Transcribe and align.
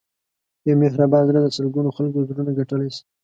یو 0.67 0.75
مهربان 0.83 1.23
زړه 1.29 1.39
د 1.41 1.47
سلګونو 1.57 1.95
خلکو 1.97 2.25
زړونه 2.27 2.51
ګټلی 2.59 2.89
شي. 2.95 3.03